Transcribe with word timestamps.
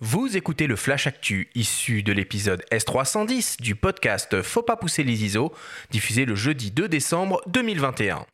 Vous 0.00 0.36
écoutez 0.36 0.68
le 0.68 0.76
Flash 0.76 1.08
Actu 1.08 1.48
issu 1.56 2.04
de 2.04 2.12
l'épisode 2.12 2.64
S310 2.70 3.60
du 3.60 3.74
podcast 3.74 4.42
Faut 4.42 4.62
pas 4.62 4.76
pousser 4.76 5.02
les 5.02 5.24
ISO, 5.24 5.52
diffusé 5.90 6.24
le 6.24 6.36
jeudi 6.36 6.70
2 6.70 6.88
décembre 6.88 7.42
2021. 7.48 8.24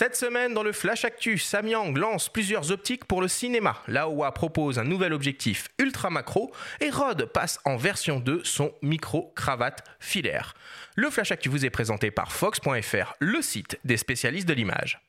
Cette 0.00 0.14
semaine, 0.14 0.54
dans 0.54 0.62
le 0.62 0.70
Flash 0.70 1.04
Actu, 1.04 1.38
Samyang 1.38 1.92
lance 1.96 2.28
plusieurs 2.28 2.70
optiques 2.70 3.04
pour 3.04 3.20
le 3.20 3.26
cinéma. 3.26 3.82
Laowa 3.88 4.30
propose 4.30 4.78
un 4.78 4.84
nouvel 4.84 5.12
objectif 5.12 5.66
ultra 5.76 6.08
macro 6.08 6.52
et 6.80 6.88
Rode 6.88 7.24
passe 7.24 7.58
en 7.64 7.76
version 7.76 8.20
2 8.20 8.42
son 8.44 8.72
micro-cravate 8.80 9.82
filaire. 9.98 10.54
Le 10.94 11.10
Flash 11.10 11.32
Actu 11.32 11.48
vous 11.48 11.66
est 11.66 11.70
présenté 11.70 12.12
par 12.12 12.30
Fox.fr, 12.30 13.14
le 13.18 13.42
site 13.42 13.80
des 13.82 13.96
spécialistes 13.96 14.46
de 14.46 14.54
l'image. 14.54 15.00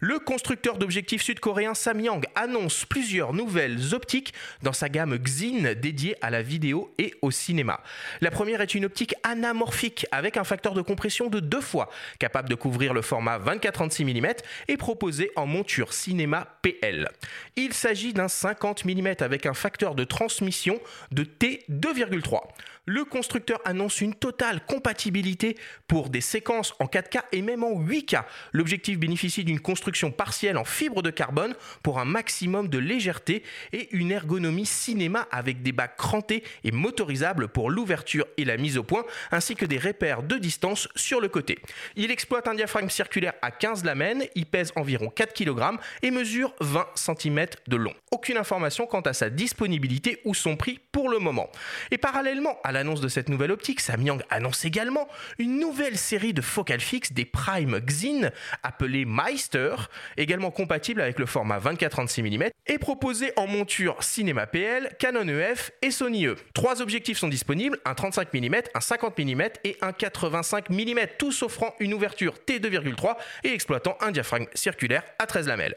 Le 0.00 0.18
constructeur 0.18 0.76
d'objectifs 0.76 1.22
sud-coréen 1.22 1.72
Samyang 1.72 2.20
annonce 2.34 2.84
plusieurs 2.84 3.32
nouvelles 3.32 3.94
optiques 3.94 4.34
dans 4.62 4.74
sa 4.74 4.90
gamme 4.90 5.18
Xin 5.18 5.72
dédiée 5.74 6.16
à 6.20 6.28
la 6.28 6.42
vidéo 6.42 6.92
et 6.98 7.14
au 7.22 7.30
cinéma. 7.30 7.80
La 8.20 8.30
première 8.30 8.60
est 8.60 8.74
une 8.74 8.84
optique 8.84 9.14
anamorphique 9.22 10.06
avec 10.10 10.36
un 10.36 10.44
facteur 10.44 10.74
de 10.74 10.82
compression 10.82 11.28
de 11.28 11.40
deux 11.40 11.62
fois, 11.62 11.88
capable 12.18 12.50
de 12.50 12.54
couvrir 12.54 12.92
le 12.92 13.00
format 13.00 13.38
24-36 13.38 14.04
mm 14.04 14.34
et 14.68 14.76
proposé 14.76 15.30
en 15.34 15.46
monture 15.46 15.94
cinéma 15.94 16.58
PL. 16.60 17.08
Il 17.56 17.72
s'agit 17.72 18.12
d'un 18.12 18.28
50 18.28 18.84
mm 18.84 19.14
avec 19.20 19.46
un 19.46 19.54
facteur 19.54 19.94
de 19.94 20.04
transmission 20.04 20.78
de 21.10 21.24
T2,3 21.24 22.40
le 22.88 23.04
constructeur 23.04 23.60
annonce 23.64 24.00
une 24.00 24.14
totale 24.14 24.64
compatibilité 24.64 25.56
pour 25.88 26.08
des 26.08 26.20
séquences 26.20 26.72
en 26.78 26.84
4K 26.84 27.22
et 27.32 27.42
même 27.42 27.64
en 27.64 27.82
8K. 27.82 28.22
L'objectif 28.52 28.96
bénéficie 28.96 29.42
d'une 29.42 29.58
construction 29.58 29.85
partielle 30.10 30.58
en 30.58 30.64
fibre 30.64 31.02
de 31.02 31.10
carbone 31.10 31.54
pour 31.82 31.98
un 31.98 32.04
maximum 32.04 32.68
de 32.68 32.78
légèreté 32.78 33.42
et 33.72 33.88
une 33.94 34.10
ergonomie 34.10 34.66
cinéma 34.66 35.28
avec 35.30 35.62
des 35.62 35.72
bacs 35.72 35.96
crantés 35.96 36.42
et 36.64 36.72
motorisables 36.72 37.48
pour 37.48 37.70
l'ouverture 37.70 38.26
et 38.36 38.44
la 38.44 38.56
mise 38.56 38.78
au 38.78 38.82
point, 38.82 39.04
ainsi 39.30 39.54
que 39.54 39.64
des 39.64 39.78
repères 39.78 40.22
de 40.22 40.36
distance 40.36 40.88
sur 40.96 41.20
le 41.20 41.28
côté. 41.28 41.58
Il 41.94 42.10
exploite 42.10 42.48
un 42.48 42.54
diaphragme 42.54 42.88
circulaire 42.88 43.34
à 43.42 43.50
15 43.50 43.84
lamelles, 43.84 44.28
il 44.34 44.46
pèse 44.46 44.72
environ 44.76 45.08
4 45.08 45.32
kg 45.32 45.78
et 46.02 46.10
mesure 46.10 46.54
20 46.60 46.86
cm 46.94 47.46
de 47.68 47.76
long. 47.76 47.94
Aucune 48.10 48.36
information 48.36 48.86
quant 48.86 49.00
à 49.00 49.12
sa 49.12 49.30
disponibilité 49.30 50.20
ou 50.24 50.34
son 50.34 50.56
prix 50.56 50.80
pour 50.92 51.08
le 51.08 51.18
moment. 51.18 51.50
Et 51.90 51.98
parallèlement 51.98 52.58
à 52.64 52.72
l'annonce 52.72 53.00
de 53.00 53.08
cette 53.08 53.28
nouvelle 53.28 53.52
optique, 53.52 53.80
Samyang 53.80 54.22
annonce 54.30 54.64
également 54.64 55.08
une 55.38 55.58
nouvelle 55.58 55.96
série 55.96 56.32
de 56.32 56.42
focales 56.42 56.80
fixes 56.80 57.12
des 57.12 57.24
Prime 57.24 57.80
Xin 57.80 58.30
appelée 58.62 59.04
Meister, 59.04 59.75
également 60.16 60.50
compatible 60.50 61.00
avec 61.00 61.18
le 61.18 61.26
format 61.26 61.58
24-36 61.58 62.22
mm 62.22 62.50
et 62.66 62.78
proposée 62.78 63.32
en 63.36 63.46
monture 63.46 64.02
Cinéma 64.02 64.46
PL, 64.46 64.94
Canon 64.98 65.28
EF 65.28 65.70
et 65.82 65.90
Sony 65.90 66.26
E. 66.26 66.36
Trois 66.54 66.82
objectifs 66.82 67.18
sont 67.18 67.28
disponibles, 67.28 67.78
un 67.84 67.94
35 67.94 68.32
mm, 68.32 68.54
un 68.74 68.80
50 68.80 69.18
mm 69.18 69.42
et 69.64 69.76
un 69.80 69.92
85 69.92 70.70
mm, 70.70 71.00
tous 71.18 71.42
offrant 71.42 71.74
une 71.80 71.94
ouverture 71.94 72.34
T2,3 72.46 73.16
et 73.44 73.52
exploitant 73.52 73.96
un 74.00 74.10
diaphragme 74.10 74.46
circulaire 74.54 75.02
à 75.18 75.26
13 75.26 75.48
lamelles. 75.48 75.76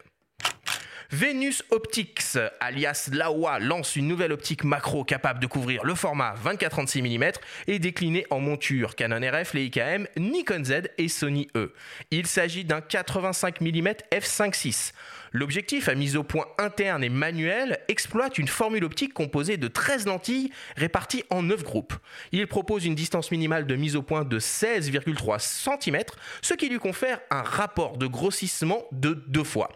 Venus 1.12 1.64
Optics, 1.72 2.38
alias 2.60 3.10
Laowa, 3.12 3.58
lance 3.58 3.96
une 3.96 4.08
nouvelle 4.08 4.32
optique 4.32 4.64
macro 4.64 5.04
capable 5.04 5.40
de 5.40 5.48
couvrir 5.48 5.84
le 5.84 5.96
format 5.96 6.36
24-36 6.46 7.02
mm 7.02 7.32
et 7.66 7.80
déclinée 7.80 8.28
en 8.30 8.40
monture 8.40 8.96
Canon 8.96 9.28
RF, 9.28 9.56
Leica 9.56 9.88
M, 9.88 10.08
Nikon 10.18 10.64
Z 10.64 10.92
et 11.00 11.08
Sony 11.08 11.48
E. 11.56 11.74
Il 12.12 12.28
s'agit 12.28 12.64
d'un 12.64 12.82
85 12.82 13.60
mm 13.60 13.88
f5.6. 14.12 14.92
L'objectif, 15.32 15.90
à 15.90 15.96
mise 15.96 16.16
au 16.16 16.22
point 16.24 16.46
interne 16.60 17.04
et 17.04 17.10
manuel, 17.10 17.80
exploite 17.88 18.38
une 18.38 18.48
formule 18.48 18.84
optique 18.84 19.16
composée 19.16 19.58
de 19.58 19.68
13 19.68 20.06
lentilles 20.06 20.52
réparties 20.75 21.24
en 21.31 21.42
9 21.42 21.64
groupes. 21.64 21.96
Il 22.31 22.46
propose 22.46 22.86
une 22.86 22.96
distance 22.96 23.31
minimale 23.31 23.66
de 23.66 23.75
mise 23.75 23.96
au 23.96 24.03
point 24.03 24.25
de 24.25 24.40
16,3 24.40 25.40
cm, 25.40 26.03
ce 26.44 26.53
qui 26.53 26.69
lui 26.69 26.78
confère 26.78 27.19
un 27.31 27.42
rapport 27.42 27.98
de 27.98 28.06
grossissement 28.06 28.84
de 28.92 29.24
deux 29.28 29.44
fois. 29.44 29.72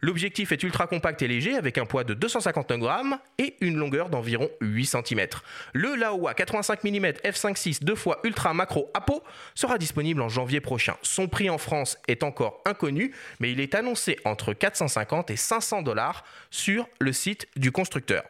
L'objectif 0.00 0.52
est 0.52 0.62
ultra 0.62 0.86
compact 0.86 1.22
et 1.22 1.28
léger 1.28 1.56
avec 1.56 1.78
un 1.78 1.86
poids 1.86 2.04
de 2.04 2.14
259 2.14 2.78
grammes 2.78 3.18
et 3.38 3.56
une 3.60 3.76
longueur 3.76 4.08
d'environ 4.08 4.48
8 4.60 4.86
cm. 4.86 5.26
Le 5.72 5.94
Laowa 5.94 6.34
85 6.34 6.84
mm 6.84 7.06
f5.6 7.24 7.84
2 7.84 7.94
fois 7.94 8.20
ultra 8.24 8.54
macro 8.54 8.90
Apo 8.94 9.22
sera 9.54 9.78
disponible 9.78 10.22
en 10.22 10.28
janvier 10.28 10.60
prochain. 10.60 10.96
Son 11.02 11.28
prix 11.28 11.50
en 11.50 11.58
France 11.58 11.98
est 12.08 12.22
encore 12.22 12.62
inconnu, 12.64 13.14
mais 13.40 13.52
il 13.52 13.60
est 13.60 13.74
annoncé 13.74 14.18
entre 14.24 14.52
450 14.52 15.30
et 15.30 15.36
500 15.36 15.82
dollars 15.82 16.24
sur 16.50 16.88
le 17.00 17.12
site 17.12 17.48
du 17.56 17.72
constructeur. 17.72 18.24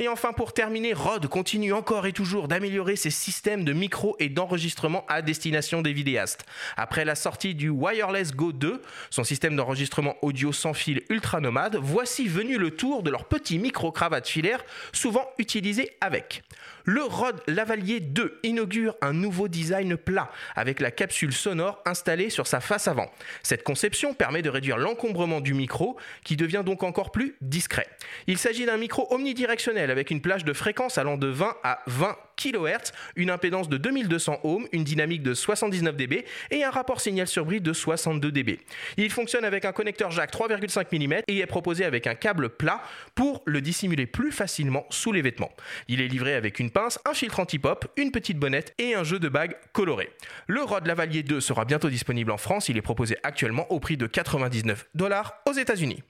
Et 0.00 0.06
enfin, 0.06 0.32
pour 0.32 0.52
terminer, 0.52 0.92
Rode 0.92 1.26
continue 1.26 1.72
encore 1.72 2.06
et 2.06 2.12
toujours 2.12 2.46
d'améliorer 2.46 2.94
ses 2.94 3.10
systèmes 3.10 3.64
de 3.64 3.72
micro 3.72 4.14
et 4.20 4.28
d'enregistrement 4.28 5.04
à 5.08 5.22
destination 5.22 5.82
des 5.82 5.92
vidéastes. 5.92 6.46
Après 6.76 7.04
la 7.04 7.16
sortie 7.16 7.56
du 7.56 7.68
Wireless 7.68 8.32
Go 8.32 8.52
2, 8.52 8.80
son 9.10 9.24
système 9.24 9.56
d'enregistrement 9.56 10.14
audio 10.22 10.52
sans 10.52 10.72
fil 10.72 11.02
ultra 11.08 11.40
nomade, 11.40 11.78
voici 11.82 12.28
venu 12.28 12.58
le 12.58 12.70
tour 12.70 13.02
de 13.02 13.10
leur 13.10 13.24
petit 13.24 13.58
micro-cravate 13.58 14.28
filaire, 14.28 14.64
souvent 14.92 15.26
utilisé 15.36 15.96
avec. 16.00 16.44
Le 16.84 17.02
Rode 17.02 17.42
Lavalier 17.48 18.00
2 18.00 18.38
inaugure 18.44 18.94
un 19.02 19.12
nouveau 19.12 19.48
design 19.48 19.96
plat 19.96 20.30
avec 20.54 20.80
la 20.80 20.90
capsule 20.90 21.32
sonore 21.32 21.82
installée 21.84 22.30
sur 22.30 22.46
sa 22.46 22.60
face 22.60 22.88
avant. 22.88 23.10
Cette 23.42 23.62
conception 23.62 24.14
permet 24.14 24.42
de 24.42 24.48
réduire 24.48 24.78
l'encombrement 24.78 25.40
du 25.40 25.54
micro 25.54 25.98
qui 26.24 26.36
devient 26.36 26.62
donc 26.64 26.84
encore 26.84 27.10
plus 27.10 27.34
discret. 27.42 27.88
Il 28.26 28.38
s'agit 28.38 28.64
d'un 28.64 28.78
micro 28.78 29.06
omnidirectionnel 29.12 29.87
avec 29.90 30.10
une 30.10 30.20
plage 30.20 30.44
de 30.44 30.52
fréquence 30.52 30.98
allant 30.98 31.16
de 31.16 31.28
20 31.28 31.56
à 31.62 31.80
20 31.86 32.16
kHz, 32.38 32.92
une 33.16 33.30
impédance 33.30 33.68
de 33.68 33.76
2200 33.76 34.40
ohms, 34.44 34.66
une 34.72 34.84
dynamique 34.84 35.22
de 35.22 35.34
79 35.34 35.96
dB 35.96 36.24
et 36.50 36.64
un 36.64 36.70
rapport 36.70 37.00
signal 37.00 37.26
sur 37.26 37.44
bris 37.44 37.60
de 37.60 37.72
62 37.72 38.30
dB. 38.30 38.60
Il 38.96 39.10
fonctionne 39.10 39.44
avec 39.44 39.64
un 39.64 39.72
connecteur 39.72 40.10
jack 40.10 40.32
3,5 40.32 40.86
mm 40.96 41.22
et 41.26 41.38
est 41.38 41.46
proposé 41.46 41.84
avec 41.84 42.06
un 42.06 42.14
câble 42.14 42.48
plat 42.48 42.80
pour 43.14 43.42
le 43.44 43.60
dissimuler 43.60 44.06
plus 44.06 44.32
facilement 44.32 44.86
sous 44.90 45.12
les 45.12 45.22
vêtements. 45.22 45.50
Il 45.88 46.00
est 46.00 46.08
livré 46.08 46.34
avec 46.34 46.60
une 46.60 46.70
pince, 46.70 46.98
un 47.04 47.14
filtre 47.14 47.40
anti-pop, 47.40 47.86
une 47.96 48.12
petite 48.12 48.38
bonnette 48.38 48.74
et 48.78 48.94
un 48.94 49.04
jeu 49.04 49.18
de 49.18 49.28
bagues 49.28 49.56
coloré. 49.72 50.10
Le 50.46 50.62
Rode 50.62 50.86
Lavalier 50.86 51.22
2 51.22 51.40
sera 51.40 51.64
bientôt 51.64 51.90
disponible 51.90 52.30
en 52.30 52.38
France, 52.38 52.68
il 52.68 52.76
est 52.76 52.82
proposé 52.82 53.16
actuellement 53.22 53.70
au 53.72 53.80
prix 53.80 53.96
de 53.96 54.06
99 54.06 54.86
dollars 54.94 55.34
aux 55.46 55.52
États-Unis. 55.52 56.02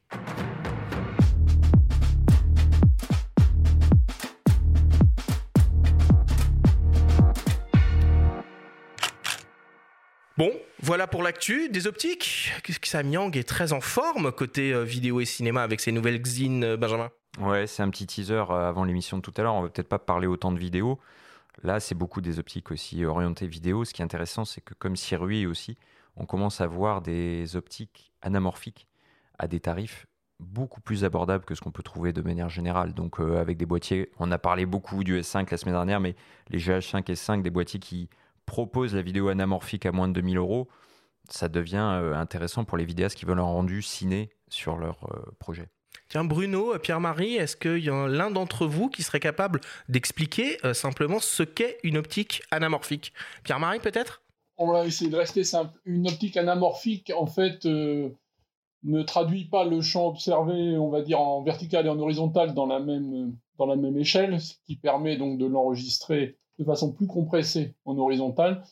Voilà 10.89 11.07
pour 11.07 11.23
l'actu 11.23 11.69
des 11.69 11.87
optiques. 11.87 12.51
Samyang 12.83 13.37
est 13.37 13.47
très 13.47 13.75
en 13.75 13.81
forme 13.83 14.33
côté 14.33 14.73
euh, 14.73 14.85
vidéo 14.85 15.21
et 15.21 15.27
cinéma 15.27 15.63
avec 15.63 15.81
ses 15.81 15.93
nouvelles 15.93 16.23
Xin, 16.23 16.63
euh, 16.63 16.77
Benjamin? 16.79 17.11
Ouais, 17.39 17.67
c'est 17.67 17.83
un 17.83 17.91
petit 17.91 18.07
teaser 18.07 18.33
euh, 18.33 18.71
avant 18.71 18.85
l'émission 18.85 19.19
de 19.19 19.23
tout 19.23 19.35
à 19.37 19.43
l'heure. 19.43 19.53
On 19.53 19.61
va 19.61 19.69
peut-être 19.69 19.91
pas 19.91 19.99
parler 19.99 20.27
autant 20.27 20.51
de 20.51 20.59
vidéos. 20.59 20.99
Là, 21.63 21.79
c'est 21.79 21.95
beaucoup 21.95 22.23
des 22.23 22.39
optiques 22.39 22.71
aussi 22.71 23.05
orientées 23.05 23.47
vidéo. 23.47 23.85
Ce 23.85 23.93
qui 23.93 24.01
est 24.01 24.05
intéressant, 24.05 24.47
c'est 24.47 24.63
que 24.63 24.73
comme 24.73 24.97
Sirui 24.97 25.45
aussi, 25.45 25.77
on 26.17 26.25
commence 26.25 26.63
à 26.63 26.67
voir 26.67 27.03
des 27.03 27.55
optiques 27.55 28.11
anamorphiques 28.23 28.87
à 29.39 29.47
des 29.47 29.61
tarifs 29.61 30.07
beaucoup 30.41 30.81
plus 30.81 31.05
abordables 31.05 31.45
que 31.45 31.55
ce 31.55 31.61
qu'on 31.61 31.71
peut 31.71 31.83
trouver 31.83 32.15
de 32.15 32.23
manière 32.23 32.49
générale. 32.49 32.95
Donc 32.95 33.21
avec 33.21 33.59
des 33.59 33.67
boîtiers, 33.67 34.11
on 34.19 34.33
a 34.33 34.39
parlé 34.39 34.65
beaucoup 34.65 35.05
du 35.05 35.21
S5 35.21 35.49
la 35.51 35.59
semaine 35.59 35.75
dernière, 35.75 36.01
mais 36.01 36.17
les 36.49 36.59
GH5 36.59 37.11
et 37.11 37.15
S5, 37.15 37.43
des 37.43 37.51
boîtiers 37.51 37.81
qui 37.81 38.09
propose 38.49 38.95
la 38.95 39.03
vidéo 39.03 39.29
anamorphique 39.29 39.85
à 39.85 39.93
moins 39.93 40.09
de 40.09 40.15
2000 40.15 40.39
euros, 40.39 40.69
ça 41.29 41.51
devient 41.51 42.01
euh, 42.01 42.15
intéressant 42.15 42.65
pour 42.65 42.79
les 42.79 42.87
vidéastes 42.87 43.17
qui 43.17 43.27
veulent 43.27 43.39
un 43.39 43.43
rendu 43.43 43.83
ciné 43.83 44.31
sur 44.49 44.79
leur 44.79 45.05
euh, 45.13 45.21
projet. 45.39 45.69
Tiens, 46.09 46.25
Bruno, 46.25 46.75
euh, 46.75 46.79
Pierre-Marie, 46.79 47.37
est-ce 47.37 47.57
qu'il 47.57 47.85
y 47.85 47.91
a 47.91 48.09
l'un 48.09 48.31
d'entre 48.31 48.67
vous 48.67 48.89
qui 48.89 49.03
serait 49.03 49.21
capable 49.21 49.61
d'expliquer 49.91 50.57
simplement 50.73 51.19
ce 51.21 51.43
qu'est 51.43 51.79
une 51.83 51.99
optique 51.99 52.43
anamorphique? 52.51 53.13
Pierre-Marie, 53.45 53.81
peut-être? 53.81 54.23
On 54.57 54.73
va 54.73 54.87
essayer 54.87 55.11
de 55.11 55.17
rester 55.17 55.45
simple. 55.45 55.79
Une 55.85 56.09
optique 56.09 56.39
anamorphique, 56.39 57.13
en 57.15 57.27
fait, 57.27 57.65
ne 57.67 59.03
traduit 59.03 59.45
pas 59.45 59.65
le 59.65 59.83
champ 59.83 60.09
observé, 60.09 60.79
on 60.79 60.89
va 60.89 61.03
dire, 61.03 61.21
en 61.21 61.43
vertical 61.43 61.85
et 61.85 61.91
en 61.91 61.99
horizontal 61.99 62.55
dans 62.55 62.67
la 62.67 62.81
même, 62.81 63.37
dans 63.59 63.67
la 63.67 63.77
même 63.77 63.99
échelle, 63.99 64.41
ce 64.41 64.55
qui 64.65 64.77
permet 64.77 65.19
donc 65.19 65.39
de 65.39 65.47
l'enregistrer 65.47 66.39
de 66.59 66.65
façon 66.65 66.93
plus 66.93 67.07
compressée 67.07 67.75
en 67.85 67.97
horizontal 67.99 68.63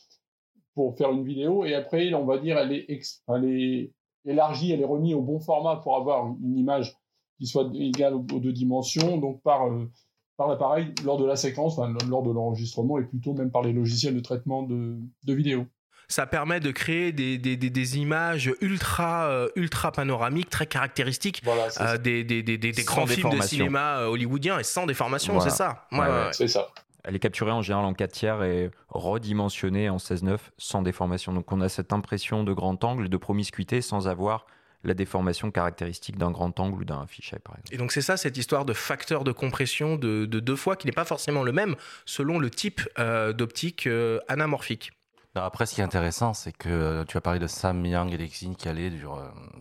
pour 0.75 0.97
faire 0.97 1.11
une 1.11 1.25
vidéo. 1.25 1.65
Et 1.65 1.75
après, 1.75 2.13
on 2.15 2.25
va 2.25 2.39
dire, 2.39 2.59
elle 2.59 2.73
est, 2.73 2.87
elle 3.29 3.45
est 3.45 3.93
élargie, 4.25 4.73
elle 4.73 4.81
est 4.81 4.87
remise 4.87 5.15
au 5.15 5.23
bon 5.23 5.41
format 5.41 5.77
pour 5.77 5.97
avoir 5.97 6.27
une 6.43 6.57
image 6.57 6.97
qui 7.39 7.47
soit 7.47 7.69
égale 7.75 8.15
aux, 8.15 8.23
deux 8.23 8.53
dimensions, 8.53 9.19
donc 9.19 9.43
par, 9.43 9.67
euh, 9.67 9.91
par 10.37 10.49
l'appareil 10.49 10.93
lors 11.05 11.19
de 11.19 11.25
la 11.25 11.37
séquence, 11.37 11.79
enfin, 11.79 11.95
lors 12.09 12.23
de 12.23 12.31
l'enregistrement 12.31 12.99
et 12.99 13.05
plutôt 13.05 13.35
même 13.35 13.51
par 13.51 13.63
les 13.63 13.73
logiciels 13.73 14.15
de 14.15 14.21
traitement 14.21 14.63
de, 14.63 14.97
de 15.25 15.35
vidéo. 15.35 15.67
Ça 16.09 16.25
permet 16.25 16.61
de 16.61 16.71
créer 16.71 17.11
des, 17.13 17.37
des, 17.37 17.57
des, 17.57 17.99
images 17.99 18.53
ultra, 18.61 19.29
euh, 19.29 19.49
ultra 19.57 19.91
panoramiques, 19.91 20.51
très 20.51 20.67
caractéristiques 20.67 21.43
euh, 21.81 21.99
des, 21.99 22.23
des, 22.23 22.73
grands 22.85 23.07
films 23.07 23.37
de 23.37 23.43
cinéma 23.43 24.07
hollywoodien 24.07 24.59
et 24.61 24.63
sans 24.63 24.87
déformation, 24.87 25.41
c'est 25.41 25.51
ça. 25.51 25.89
c'est 26.33 26.47
ça. 26.47 26.69
Elle 27.07 27.15
est 27.15 27.21
capturée 27.21 27.53
en 27.53 27.63
général 27.63 27.85
en 27.85 27.95
4 27.95 28.11
tiers 28.11 28.43
et 28.43 28.71
redimensionnée 28.89 29.89
en 29.89 29.99
16-9 29.99 30.39
sans 30.59 30.83
déformation. 30.83 31.33
Donc 31.33 31.53
on 31.53 31.61
a 31.61 31.69
cette 31.69 31.93
impression 31.93 32.43
de 32.43 32.53
grand 32.53 32.83
angle 32.83 33.07
et 33.07 33.09
de 33.09 33.17
promiscuité 33.17 33.81
sans 33.81 34.09
avoir 34.09 34.47
la 34.83 34.95
déformation 34.95 35.53
caractéristique 35.53 36.19
d'un 36.19 36.33
grand 36.33 36.59
angle 36.59 36.83
ou 36.83 36.85
d'un 36.85 37.07
fichier, 37.07 37.39
par 37.39 37.55
exemple. 37.55 37.75
Et 37.75 37.79
donc 37.79 37.93
c'est 37.93 38.03
ça, 38.03 38.17
cette 38.17 38.37
histoire 38.37 38.65
de 38.65 38.73
facteur 38.73 39.23
de 39.23 39.31
compression 39.33 39.97
de, 39.97 40.27
deux 40.27 40.57
fois 40.57 40.77
qui 40.77 40.87
n'est 40.87 40.93
pas 40.93 41.05
forcément 41.05 41.45
le 41.45 41.53
même 41.53 41.77
selon 42.05 42.39
le 42.39 42.51
type 42.51 42.81
euh, 42.99 43.33
d'optique 43.33 43.87
euh, 43.87 44.19
anamorphique. 44.29 44.93
après, 45.35 45.67
ce 45.67 45.75
qui 45.75 45.81
est 45.81 45.85
intéressant, 45.85 46.35
c'est 46.35 46.53
que 46.53 46.69
euh, 46.69 47.05
tu 47.05 47.17
as 47.17 47.21
parlé 47.21 47.39
de 47.39 47.47
Sam 47.47 47.85
Yang 47.85 48.15
et 48.15 48.17
Lexine 48.19 48.57
qui 48.57 48.69
allaient 48.69 48.93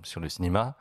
sur, 0.03 0.19
le 0.19 0.29
cinéma. 0.29 0.75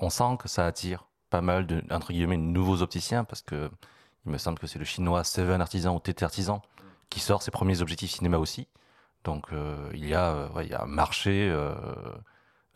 on 0.00 0.10
sent 0.10 0.38
que 0.40 0.48
ça 0.48 0.66
attire 0.66 1.06
pas 1.30 1.40
mal 1.40 1.66
de, 1.66 1.82
entre 1.90 2.12
guillemets, 2.12 2.36
nouveaux 2.36 2.82
opticiens 2.82 3.24
parce 3.24 3.42
que 3.42 3.70
il 4.26 4.32
me 4.32 4.38
semble 4.38 4.58
que 4.58 4.66
c'est 4.66 4.78
le 4.78 4.84
chinois 4.84 5.24
Seven 5.24 5.60
Artisan 5.60 5.94
ou 5.94 6.00
TT 6.00 6.24
Artisan 6.24 6.62
qui 7.10 7.20
sort 7.20 7.42
ses 7.42 7.50
premiers 7.50 7.82
objectifs 7.82 8.10
cinéma 8.12 8.38
aussi. 8.38 8.68
Donc 9.24 9.46
il, 9.92 10.06
y 10.06 10.14
a, 10.14 10.48
il 10.62 10.68
y 10.68 10.74
a 10.74 10.82
un 10.82 10.86
marché 10.86 11.54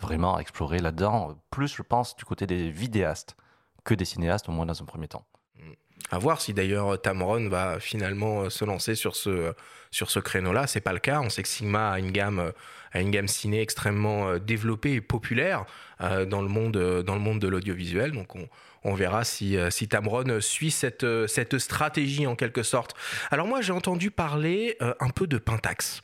vraiment 0.00 0.36
à 0.36 0.40
explorer 0.40 0.78
là-dedans, 0.78 1.36
plus 1.50 1.74
je 1.74 1.82
pense 1.82 2.16
du 2.16 2.24
côté 2.24 2.46
des 2.46 2.70
vidéastes 2.70 3.36
que 3.84 3.94
des 3.94 4.04
cinéastes, 4.04 4.48
au 4.48 4.52
moins 4.52 4.66
dans 4.66 4.82
un 4.82 4.84
premier 4.84 5.08
temps. 5.08 5.24
Mm. 5.58 5.72
À 6.10 6.18
voir 6.18 6.40
si 6.40 6.52
d'ailleurs 6.52 7.00
Tamron 7.00 7.48
va 7.48 7.80
finalement 7.80 8.42
euh, 8.42 8.50
se 8.50 8.64
lancer 8.64 8.94
sur 8.94 9.16
ce, 9.16 9.54
sur 9.90 10.10
ce 10.10 10.18
créneau-là. 10.18 10.66
C'est 10.66 10.80
pas 10.80 10.92
le 10.92 10.98
cas. 10.98 11.20
On 11.20 11.30
sait 11.30 11.42
que 11.42 11.48
Sigma 11.48 11.92
a 11.92 11.98
une 11.98 12.10
gamme, 12.10 12.38
euh, 12.40 12.52
a 12.92 13.00
une 13.00 13.10
gamme 13.10 13.28
ciné 13.28 13.60
extrêmement 13.60 14.28
euh, 14.28 14.38
développée 14.38 14.94
et 14.94 15.00
populaire 15.00 15.64
dans, 15.98 16.42
le 16.42 16.48
monde, 16.48 16.76
dans 16.76 17.14
le 17.14 17.20
monde 17.20 17.38
de 17.38 17.48
l'audiovisuel. 17.48 18.12
Donc 18.12 18.36
on, 18.36 18.46
on 18.86 18.94
verra 18.94 19.24
si, 19.24 19.56
si 19.70 19.88
Tamron 19.88 20.40
suit 20.40 20.70
cette, 20.70 21.06
cette 21.26 21.58
stratégie 21.58 22.26
en 22.26 22.36
quelque 22.36 22.62
sorte. 22.62 22.94
Alors 23.30 23.46
moi 23.46 23.60
j'ai 23.60 23.72
entendu 23.72 24.10
parler 24.10 24.78
un 24.80 25.10
peu 25.10 25.26
de 25.26 25.38
Pentax. 25.38 26.00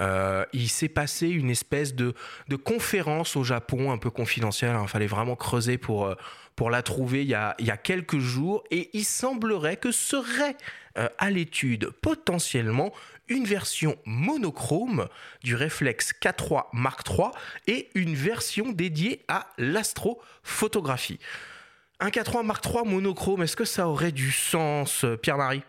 Euh, 0.00 0.44
il 0.52 0.68
s'est 0.68 0.88
passé 0.88 1.28
une 1.28 1.50
espèce 1.50 1.94
de, 1.94 2.14
conférence 2.64 3.36
au 3.36 3.44
Japon, 3.44 3.92
un 3.92 3.98
peu 3.98 4.10
confidentielle. 4.10 4.72
Il 4.72 4.76
hein. 4.76 4.86
fallait 4.86 5.06
vraiment 5.06 5.36
creuser 5.36 5.78
pour, 5.78 6.06
euh, 6.06 6.14
la 6.70 6.82
trouver 6.82 7.22
il 7.22 7.28
y, 7.28 7.34
a, 7.34 7.54
quelques 7.76 8.18
jours. 8.18 8.64
Et 8.70 8.90
il 8.92 9.04
semblerait 9.04 9.76
que 9.76 9.92
serait 9.92 10.56
euh, 10.98 11.08
à 11.18 11.30
l'étude 11.30 11.90
potentiellement 12.02 12.92
une 13.28 13.44
version 13.44 13.96
monochrome 14.04 15.08
du 15.42 15.56
réflexe 15.56 16.12
K3 16.22 16.66
Mark 16.72 17.06
III 17.08 17.28
et 17.66 17.88
une 17.94 18.14
version 18.14 18.70
dédiée 18.70 19.24
à 19.28 19.48
l'astrophotographie. 19.58 21.18
Un 21.98 22.08
K3 22.08 22.44
Mark 22.44 22.64
III 22.66 22.84
monochrome, 22.84 23.42
est-ce 23.42 23.56
que 23.56 23.64
ça 23.64 23.88
aurait 23.88 24.12
du 24.12 24.30
sens, 24.30 25.06
Pierre-Marie? 25.22 25.62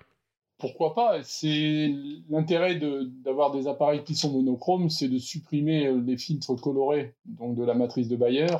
Pourquoi 0.58 0.96
pas 0.96 1.22
C'est 1.24 1.94
l'intérêt 2.30 2.76
d'avoir 3.24 3.52
des 3.52 3.68
appareils 3.68 4.04
qui 4.04 4.16
sont 4.16 4.34
monochromes, 4.34 4.90
c'est 4.90 5.08
de 5.08 5.20
supprimer 5.20 5.86
euh, 5.86 6.02
les 6.02 6.18
filtres 6.18 6.56
colorés 6.60 7.14
donc 7.26 7.56
de 7.56 7.64
la 7.64 7.76
matrice 7.76 8.08
de 8.08 8.16
Bayer, 8.16 8.58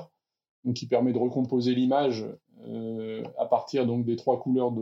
qui 0.76 0.86
permet 0.86 1.12
de 1.12 1.18
recomposer 1.18 1.74
l'image 1.74 2.26
euh, 2.68 3.24
à 3.40 3.46
partir 3.46 3.86
des 3.86 4.16
trois 4.16 4.40
couleurs 4.40 4.74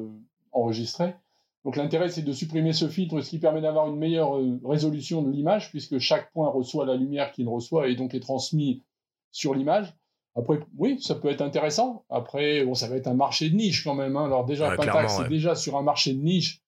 enregistrées. 0.51 1.15
Donc 1.63 1.77
l'intérêt 1.77 2.09
c'est 2.09 2.21
de 2.21 2.33
supprimer 2.33 2.73
ce 2.73 2.89
filtre, 2.89 3.21
ce 3.21 3.29
qui 3.29 3.39
permet 3.39 3.61
d'avoir 3.61 3.87
une 3.87 3.97
meilleure 3.97 4.37
euh, 4.37 4.59
résolution 4.65 5.21
de 5.21 5.31
l'image 5.31 5.71
puisque 5.71 5.97
chaque 5.99 6.31
point 6.33 6.49
reçoit 6.49 6.85
la 6.85 6.95
lumière 6.95 7.31
qu'il 7.31 7.47
reçoit 7.47 7.87
et 7.87 7.95
donc 7.95 8.13
est 8.13 8.19
transmis 8.19 8.83
sur 9.31 9.55
l'image. 9.55 9.95
Après, 10.37 10.59
oui, 10.77 10.99
ça 11.01 11.15
peut 11.15 11.29
être 11.29 11.41
intéressant. 11.41 12.05
Après, 12.09 12.65
bon, 12.65 12.75
ça 12.75 12.87
va 12.87 12.97
être 12.97 13.07
un 13.07 13.13
marché 13.13 13.49
de 13.49 13.55
niche 13.55 13.83
quand 13.83 13.95
même. 13.95 14.17
Hein. 14.17 14.25
Alors 14.25 14.45
déjà, 14.45 14.69
ouais, 14.69 14.75
Pentax, 14.75 15.17
c'est 15.17 15.29
déjà 15.29 15.55
sur 15.55 15.77
un 15.77 15.81
marché 15.81 16.13
de 16.13 16.21
niche 16.21 16.61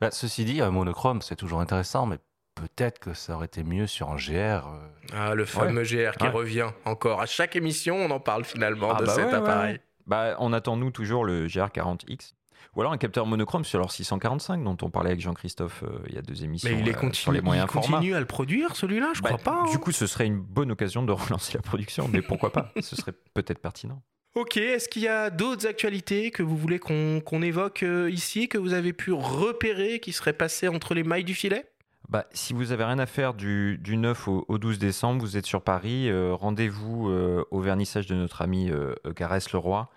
bah, 0.00 0.10
ceci 0.10 0.44
dit, 0.44 0.60
un 0.60 0.70
monochrome, 0.70 1.22
c'est 1.22 1.36
toujours 1.36 1.60
intéressant, 1.60 2.06
mais 2.06 2.18
peut-être 2.54 2.98
que 2.98 3.14
ça 3.14 3.34
aurait 3.34 3.46
été 3.46 3.64
mieux 3.64 3.86
sur 3.86 4.10
un 4.10 4.16
GR. 4.16 4.32
Euh. 4.32 4.88
Ah, 5.12 5.34
le 5.34 5.44
fameux 5.44 5.82
GR 5.82 6.16
qui 6.18 6.26
revient 6.26 6.68
encore. 6.84 7.20
À 7.20 7.26
chaque 7.26 7.56
émission, 7.56 7.96
on 7.96 8.10
en 8.10 8.20
parle 8.20 8.44
finalement 8.44 8.92
ah 8.94 9.00
de 9.00 9.06
bah 9.06 9.14
cet 9.14 9.32
appareil. 9.32 9.80
Bah, 10.06 10.36
on 10.38 10.52
attend, 10.52 10.76
nous, 10.76 10.90
toujours 10.90 11.24
le 11.24 11.46
GR40X. 11.46 12.34
Ou 12.76 12.80
alors 12.80 12.92
un 12.92 12.98
capteur 12.98 13.26
monochrome 13.26 13.64
sur 13.64 13.78
leur 13.78 13.92
645 13.92 14.62
dont 14.62 14.76
on 14.82 14.90
parlait 14.90 15.10
avec 15.10 15.20
Jean-Christophe 15.20 15.82
euh, 15.84 15.98
il 16.08 16.14
y 16.14 16.18
a 16.18 16.22
deux 16.22 16.44
émissions. 16.44 16.70
Mais 16.70 16.80
il 16.80 16.88
est 16.88 16.96
euh, 16.96 17.12
sur 17.12 17.32
les 17.32 17.40
moyens 17.40 17.68
il 17.70 17.72
continue 17.72 18.14
à 18.14 18.20
le 18.20 18.26
produire 18.26 18.76
celui-là, 18.76 19.12
je 19.14 19.22
crois 19.22 19.38
pas. 19.38 19.64
Du 19.70 19.76
hein. 19.76 19.78
coup, 19.78 19.92
ce 19.92 20.06
serait 20.06 20.26
une 20.26 20.40
bonne 20.40 20.70
occasion 20.70 21.02
de 21.02 21.12
relancer 21.12 21.54
la 21.54 21.62
production, 21.62 22.08
mais 22.08 22.22
pourquoi 22.22 22.50
pas 22.50 22.72
Ce 22.80 22.96
serait 22.96 23.14
peut-être 23.34 23.60
pertinent. 23.60 24.02
Ok, 24.34 24.56
est-ce 24.56 24.88
qu'il 24.88 25.02
y 25.02 25.08
a 25.08 25.30
d'autres 25.30 25.64
actualités 25.64 26.32
que 26.32 26.42
vous 26.42 26.56
voulez 26.56 26.80
qu'on 26.80 27.42
évoque 27.42 27.84
euh, 27.84 28.10
ici, 28.10 28.48
que 28.48 28.58
vous 28.58 28.72
avez 28.72 28.92
pu 28.92 29.12
repérer, 29.12 30.00
qui 30.00 30.12
seraient 30.12 30.32
passées 30.32 30.66
entre 30.66 30.92
les 30.92 31.04
mailles 31.04 31.22
du 31.22 31.34
filet? 31.34 31.70
Bah, 32.08 32.26
si 32.32 32.52
vous 32.52 32.72
avez 32.72 32.82
rien 32.82 32.98
à 32.98 33.06
faire 33.06 33.32
du, 33.32 33.78
9 33.86 34.26
au, 34.26 34.58
12 34.58 34.80
décembre, 34.80 35.20
vous 35.20 35.36
êtes 35.36 35.46
sur 35.46 35.62
Paris, 35.62 36.10
euh, 36.10 36.34
rendez-vous 36.34 37.08
euh, 37.10 37.44
au 37.52 37.60
vernissage 37.60 38.08
de 38.08 38.16
notre 38.16 38.42
ami 38.42 38.72
Caresse 39.14 39.52
Leroy, 39.52 39.88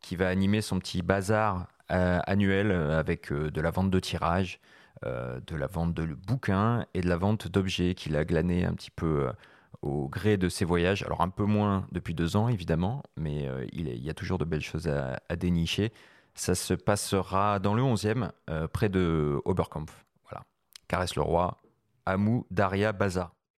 qui 0.00 0.16
va 0.16 0.28
animer 0.28 0.60
son 0.60 0.80
petit 0.80 1.02
bazar 1.02 1.68
annuel 1.88 2.72
avec 2.72 3.32
de 3.32 3.60
la 3.60 3.70
vente 3.70 3.90
de 3.90 4.00
tirages, 4.00 4.60
de 5.02 5.56
la 5.56 5.66
vente 5.66 5.94
de 5.94 6.06
bouquins 6.06 6.86
et 6.94 7.00
de 7.00 7.08
la 7.08 7.16
vente 7.16 7.48
d'objets 7.48 7.94
qu'il 7.94 8.16
a 8.16 8.24
glané 8.24 8.64
un 8.64 8.74
petit 8.74 8.90
peu 8.90 9.30
au 9.84 10.08
gré 10.08 10.36
de 10.36 10.48
ses 10.48 10.64
voyages. 10.64 11.02
Alors 11.02 11.20
un 11.20 11.28
peu 11.28 11.44
moins 11.44 11.86
depuis 11.92 12.14
deux 12.14 12.36
ans 12.36 12.48
évidemment, 12.48 13.02
mais 13.16 13.46
euh, 13.46 13.66
il, 13.72 13.88
y 13.88 14.10
a 14.10 14.14
toujours 14.14 14.38
de 14.38 14.44
belles 14.44 14.62
choses 14.62 14.88
à, 14.88 15.36
dénicher. 15.36 15.92
Ça 16.34 16.54
se 16.54 16.74
passera 16.74 17.58
dans 17.58 17.74
le 17.74 17.82
11e, 17.82 18.30
euh, 18.50 18.66
près 18.66 18.88
de 18.88 19.40
Oberkampf. 19.44 20.04
Voilà. 20.24 20.44
Caresse 20.88 21.14
le 21.14 21.22
roi, 21.22 21.58
Amou 22.06 22.46
Daria 22.50 22.92
Baza. 22.92 23.32